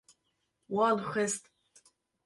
[0.73, 1.43] Wan xwest